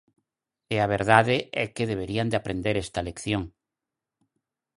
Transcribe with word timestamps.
E 0.73 0.77
a 0.85 0.91
verdade 0.95 1.37
é 1.63 1.65
que 1.75 1.89
deberían 1.91 2.27
de 2.31 2.37
aprender 2.39 2.75
esta 2.77 3.05
lección. 3.09 3.43